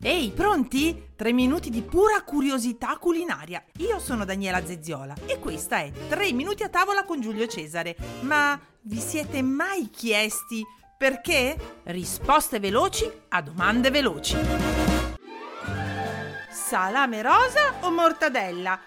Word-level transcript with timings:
Ehi, 0.00 0.30
pronti? 0.30 1.10
Tre 1.16 1.32
minuti 1.32 1.70
di 1.70 1.82
pura 1.82 2.22
curiosità 2.22 2.96
culinaria. 2.98 3.60
Io 3.78 3.98
sono 3.98 4.24
Daniela 4.24 4.64
Zezziola 4.64 5.12
e 5.26 5.40
questa 5.40 5.78
è 5.78 5.90
Tre 5.90 6.32
minuti 6.32 6.62
a 6.62 6.68
tavola 6.68 7.02
con 7.04 7.20
Giulio 7.20 7.48
Cesare. 7.48 7.96
Ma 8.20 8.56
vi 8.82 9.00
siete 9.00 9.42
mai 9.42 9.90
chiesti 9.90 10.64
perché? 10.96 11.80
Risposte 11.82 12.60
veloci 12.60 13.10
a 13.30 13.42
domande 13.42 13.90
veloci. 13.90 14.36
Salame 16.48 17.20
rosa 17.20 17.74
o 17.80 17.90
mortadella? 17.90 18.78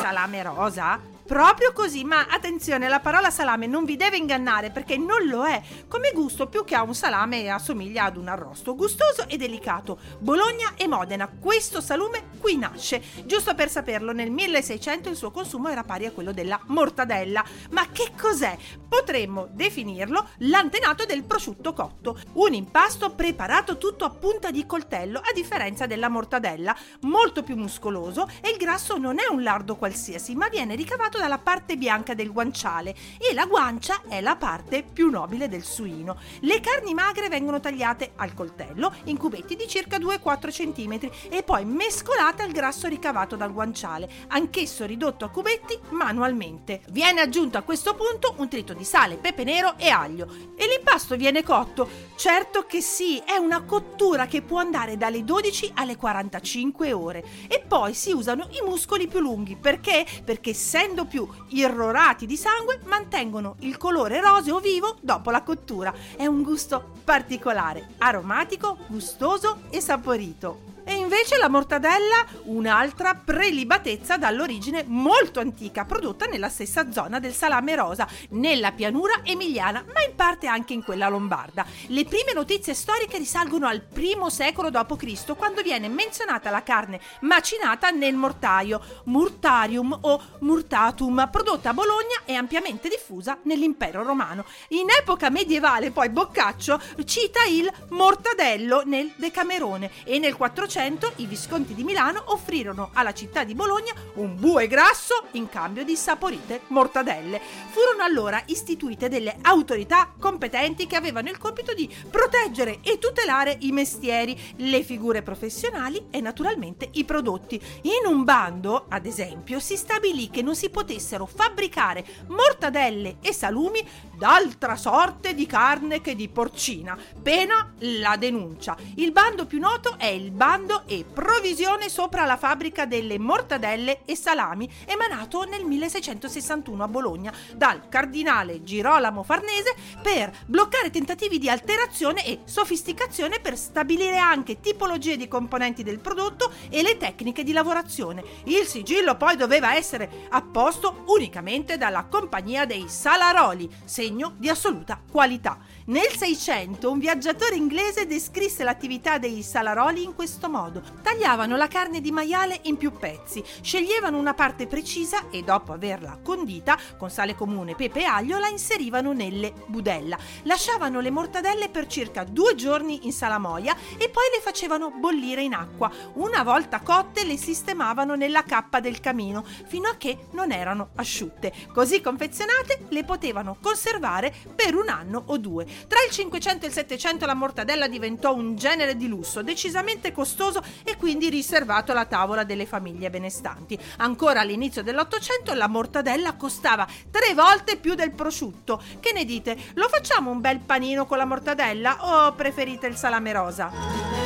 Salame 0.00 0.42
rosa? 0.42 1.15
Proprio 1.26 1.72
così, 1.72 2.04
ma 2.04 2.26
attenzione, 2.30 2.86
la 2.88 3.00
parola 3.00 3.30
salame 3.30 3.66
non 3.66 3.84
vi 3.84 3.96
deve 3.96 4.16
ingannare 4.16 4.70
perché 4.70 4.96
non 4.96 5.26
lo 5.26 5.44
è. 5.44 5.60
Come 5.88 6.12
gusto, 6.14 6.46
più 6.46 6.64
che 6.64 6.76
a 6.76 6.84
un 6.84 6.94
salame 6.94 7.48
assomiglia 7.48 8.04
ad 8.04 8.16
un 8.16 8.28
arrosto, 8.28 8.76
gustoso 8.76 9.26
e 9.26 9.36
delicato. 9.36 9.98
Bologna 10.20 10.74
e 10.76 10.86
Modena, 10.86 11.28
questo 11.28 11.80
salume 11.80 12.28
qui 12.38 12.56
nasce. 12.56 13.02
Giusto 13.24 13.56
per 13.56 13.68
saperlo, 13.68 14.12
nel 14.12 14.30
1600 14.30 15.08
il 15.08 15.16
suo 15.16 15.32
consumo 15.32 15.68
era 15.68 15.82
pari 15.82 16.06
a 16.06 16.12
quello 16.12 16.32
della 16.32 16.60
mortadella. 16.66 17.44
Ma 17.70 17.88
che 17.90 18.12
cos'è? 18.16 18.56
Potremmo 18.88 19.48
definirlo 19.50 20.28
l'antenato 20.38 21.06
del 21.06 21.24
prosciutto 21.24 21.72
cotto, 21.72 22.20
un 22.34 22.54
impasto 22.54 23.10
preparato 23.10 23.78
tutto 23.78 24.04
a 24.04 24.10
punta 24.10 24.52
di 24.52 24.64
coltello, 24.64 25.18
a 25.18 25.32
differenza 25.34 25.86
della 25.86 26.08
mortadella, 26.08 26.74
molto 27.00 27.42
più 27.42 27.56
muscoloso 27.56 28.30
e 28.40 28.50
il 28.50 28.56
grasso 28.58 28.96
non 28.96 29.18
è 29.18 29.26
un 29.28 29.42
lardo 29.42 29.74
qualsiasi, 29.74 30.36
ma 30.36 30.48
viene 30.48 30.76
ricavato 30.76 31.15
formato 31.16 31.18
dalla 31.18 31.38
parte 31.38 31.76
bianca 31.76 32.14
del 32.14 32.32
guanciale 32.32 32.94
e 33.18 33.34
la 33.34 33.46
guancia 33.46 34.02
è 34.08 34.20
la 34.20 34.36
parte 34.36 34.84
più 34.84 35.08
nobile 35.10 35.48
del 35.48 35.64
suino. 35.64 36.18
Le 36.40 36.60
carni 36.60 36.94
magre 36.94 37.28
vengono 37.28 37.60
tagliate 37.60 38.12
al 38.16 38.34
coltello 38.34 38.92
in 39.04 39.16
cubetti 39.16 39.56
di 39.56 39.66
circa 39.66 39.98
2-4 39.98 40.50
cm 40.50 41.10
e 41.30 41.42
poi 41.42 41.64
mescolate 41.64 42.42
al 42.42 42.52
grasso 42.52 42.86
ricavato 42.86 43.36
dal 43.36 43.52
guanciale, 43.52 44.08
anch'esso 44.28 44.84
ridotto 44.84 45.24
a 45.24 45.30
cubetti 45.30 45.78
manualmente. 45.90 46.82
Viene 46.90 47.20
aggiunto 47.22 47.58
a 47.58 47.62
questo 47.62 47.94
punto 47.94 48.34
un 48.36 48.48
trito 48.48 48.74
di 48.74 48.84
sale, 48.84 49.16
pepe 49.16 49.44
nero 49.44 49.74
e 49.78 49.88
aglio 49.88 50.28
e 50.56 50.66
l'impasto 50.66 51.16
viene 51.16 51.42
cotto. 51.42 51.88
Certo 52.16 52.64
che 52.66 52.80
sì, 52.80 53.18
è 53.24 53.36
una 53.36 53.62
cottura 53.62 54.26
che 54.26 54.42
può 54.42 54.58
andare 54.58 54.96
dalle 54.96 55.24
12 55.24 55.72
alle 55.74 55.96
45 55.96 56.92
ore 56.92 57.24
e 57.48 57.62
poi 57.66 57.94
si 57.94 58.12
usano 58.12 58.48
i 58.50 58.64
muscoli 58.64 59.06
più 59.06 59.20
lunghi 59.20 59.56
perché? 59.56 60.04
Perché 60.24 60.50
essendo 60.50 61.05
più 61.06 61.26
irrorati 61.48 62.26
di 62.26 62.36
sangue 62.36 62.80
mantengono 62.84 63.56
il 63.60 63.76
colore 63.76 64.20
roseo 64.20 64.60
vivo 64.60 64.96
dopo 65.00 65.30
la 65.30 65.42
cottura. 65.42 65.94
È 66.16 66.26
un 66.26 66.42
gusto 66.42 66.92
particolare, 67.04 67.94
aromatico, 67.98 68.78
gustoso 68.88 69.62
e 69.70 69.80
saporito. 69.80 70.75
Invece 71.06 71.36
la 71.36 71.48
mortadella, 71.48 72.26
un'altra 72.46 73.14
prelibatezza 73.14 74.16
dall'origine 74.16 74.82
molto 74.88 75.38
antica, 75.38 75.84
prodotta 75.84 76.26
nella 76.26 76.48
stessa 76.48 76.90
zona 76.90 77.20
del 77.20 77.32
salame 77.32 77.76
rosa, 77.76 78.08
nella 78.30 78.72
pianura 78.72 79.20
emiliana, 79.22 79.84
ma 79.94 80.02
in 80.02 80.16
parte 80.16 80.48
anche 80.48 80.72
in 80.72 80.82
quella 80.82 81.06
lombarda. 81.08 81.64
Le 81.86 82.04
prime 82.06 82.32
notizie 82.34 82.74
storiche 82.74 83.18
risalgono 83.18 83.68
al 83.68 83.82
primo 83.82 84.30
secolo 84.30 84.68
d.C., 84.68 85.36
quando 85.36 85.62
viene 85.62 85.88
menzionata 85.88 86.50
la 86.50 86.64
carne 86.64 87.00
macinata 87.20 87.90
nel 87.90 88.16
mortaio, 88.16 88.82
murtarium 89.04 89.96
o 90.00 90.20
murtatum, 90.40 91.28
prodotta 91.30 91.70
a 91.70 91.74
Bologna 91.74 92.22
e 92.24 92.34
ampiamente 92.34 92.88
diffusa 92.88 93.38
nell'impero 93.42 94.02
romano. 94.02 94.44
In 94.70 94.88
epoca 94.90 95.30
medievale, 95.30 95.92
poi 95.92 96.08
Boccaccio 96.08 96.80
cita 97.04 97.44
il 97.44 97.72
mortadello 97.90 98.82
nel 98.84 99.12
Decamerone 99.14 99.92
e 100.02 100.18
nel 100.18 100.34
400 100.34 100.94
Novecento 100.96 101.12
i 101.16 101.26
Visconti 101.26 101.74
di 101.74 101.84
Milano 101.84 102.22
offrirono 102.26 102.90
alla 102.94 103.12
città 103.12 103.44
di 103.44 103.54
Bologna 103.54 103.92
un 104.14 104.34
bue 104.36 104.66
grasso 104.66 105.26
in 105.32 105.48
cambio 105.48 105.84
di 105.84 105.94
saporite 105.94 106.62
mortadelle. 106.68 107.38
Furono 107.70 108.02
allora 108.02 108.42
istituite 108.46 109.08
delle 109.08 109.36
autorità 109.42 110.12
competenti 110.18 110.86
che 110.86 110.96
avevano 110.96 111.28
il 111.28 111.36
compito 111.36 111.74
di 111.74 111.92
proteggere 112.10 112.78
e 112.82 112.98
tutelare 112.98 113.56
i 113.60 113.72
mestieri, 113.72 114.38
le 114.56 114.82
figure 114.82 115.22
professionali 115.22 116.06
e 116.10 116.20
naturalmente 116.20 116.88
i 116.92 117.04
prodotti. 117.04 117.60
In 117.82 118.10
un 118.10 118.24
bando, 118.24 118.86
ad 118.88 119.04
esempio, 119.04 119.60
si 119.60 119.76
stabilì 119.76 120.30
che 120.30 120.40
non 120.40 120.56
si 120.56 120.70
potessero 120.70 121.26
fabbricare 121.26 122.04
mortadelle 122.28 123.16
e 123.20 123.34
salumi 123.34 123.86
d'altra 124.16 124.76
sorte 124.76 125.34
di 125.34 125.44
carne 125.44 126.00
che 126.00 126.14
di 126.14 126.28
porcina, 126.28 126.96
pena 127.22 127.74
la 127.80 128.16
denuncia. 128.16 128.76
Il 128.94 129.12
bando 129.12 129.44
più 129.44 129.58
noto 129.58 129.96
è 129.98 130.06
il 130.06 130.30
bando 130.30 130.84
e 130.86 131.04
provvisione 131.04 131.88
sopra 131.88 132.24
la 132.24 132.36
fabbrica 132.36 132.86
delle 132.86 133.18
mortadelle 133.18 134.00
e 134.04 134.16
salami 134.16 134.70
emanato 134.86 135.44
nel 135.44 135.64
1661 135.64 136.82
a 136.82 136.88
Bologna 136.88 137.32
dal 137.54 137.88
cardinale 137.88 138.62
Girolamo 138.62 139.22
Farnese 139.22 139.74
per 140.00 140.32
bloccare 140.46 140.90
tentativi 140.90 141.38
di 141.38 141.50
alterazione 141.50 142.24
e 142.24 142.40
sofisticazione 142.44 143.40
per 143.40 143.56
stabilire 143.56 144.18
anche 144.18 144.60
tipologie 144.60 145.16
di 145.16 145.28
componenti 145.28 145.82
del 145.82 145.98
prodotto 145.98 146.50
e 146.70 146.82
le 146.82 146.96
tecniche 146.96 147.42
di 147.42 147.52
lavorazione. 147.52 148.22
Il 148.44 148.66
sigillo 148.66 149.16
poi 149.16 149.36
doveva 149.36 149.74
essere 149.74 150.26
apposto 150.30 151.04
unicamente 151.06 151.76
dalla 151.76 152.04
Compagnia 152.04 152.64
dei 152.64 152.88
Salaroli, 152.88 153.68
segno 153.84 154.34
di 154.36 154.48
assoluta 154.48 155.00
qualità. 155.10 155.58
Nel 155.86 156.08
600 156.08 156.90
un 156.90 156.98
viaggiatore 156.98 157.56
inglese 157.56 158.06
descrisse 158.06 158.64
l'attività 158.64 159.18
dei 159.18 159.42
Salaroli 159.42 160.02
in 160.02 160.14
questo 160.14 160.48
modo. 160.48 160.75
Tagliavano 161.02 161.56
la 161.56 161.68
carne 161.68 162.00
di 162.00 162.10
maiale 162.10 162.60
in 162.62 162.76
più 162.76 162.92
pezzi, 162.92 163.42
sceglievano 163.60 164.18
una 164.18 164.34
parte 164.34 164.66
precisa 164.66 165.28
e 165.30 165.42
dopo 165.42 165.72
averla 165.72 166.18
condita 166.22 166.78
con 166.96 167.10
sale 167.10 167.34
comune, 167.34 167.74
pepe 167.74 168.00
e 168.00 168.04
aglio 168.04 168.38
la 168.38 168.48
inserivano 168.48 169.12
nelle 169.12 169.52
budella. 169.66 170.18
Lasciavano 170.42 171.00
le 171.00 171.10
mortadelle 171.10 171.68
per 171.68 171.86
circa 171.86 172.24
due 172.24 172.54
giorni 172.54 173.06
in 173.06 173.12
salamoia 173.12 173.74
e 173.96 174.08
poi 174.08 174.24
le 174.34 174.40
facevano 174.40 174.90
bollire 174.90 175.42
in 175.42 175.54
acqua. 175.54 175.90
Una 176.14 176.42
volta 176.42 176.80
cotte 176.80 177.24
le 177.24 177.36
sistemavano 177.36 178.14
nella 178.14 178.42
cappa 178.42 178.80
del 178.80 179.00
camino 179.00 179.44
fino 179.66 179.88
a 179.88 179.96
che 179.96 180.26
non 180.32 180.52
erano 180.52 180.90
asciutte. 180.96 181.52
Così 181.72 182.00
confezionate 182.00 182.86
le 182.88 183.04
potevano 183.04 183.56
conservare 183.60 184.34
per 184.54 184.74
un 184.74 184.88
anno 184.88 185.22
o 185.26 185.38
due. 185.38 185.64
Tra 185.64 185.98
il 186.06 186.12
500 186.12 186.64
e 186.64 186.68
il 186.68 186.74
700 186.74 187.26
la 187.26 187.34
mortadella 187.34 187.88
diventò 187.88 188.34
un 188.34 188.56
genere 188.56 188.96
di 188.96 189.08
lusso 189.08 189.42
decisamente 189.42 190.12
costoso 190.12 190.62
e 190.84 190.96
quindi 190.96 191.28
riservato 191.28 191.92
alla 191.92 192.06
tavola 192.06 192.44
delle 192.44 192.66
famiglie 192.66 193.10
benestanti. 193.10 193.78
Ancora 193.98 194.40
all'inizio 194.40 194.82
dell'Ottocento 194.82 195.52
la 195.54 195.68
mortadella 195.68 196.34
costava 196.34 196.86
tre 197.10 197.34
volte 197.34 197.76
più 197.76 197.94
del 197.94 198.12
prosciutto. 198.12 198.82
Che 199.00 199.12
ne 199.12 199.24
dite? 199.24 199.56
Lo 199.74 199.88
facciamo 199.88 200.30
un 200.30 200.40
bel 200.40 200.60
panino 200.60 201.06
con 201.06 201.18
la 201.18 201.24
mortadella 201.24 201.98
o 202.00 202.32
preferite 202.32 202.86
il 202.86 202.96
salame 202.96 203.32
rosa? 203.32 204.25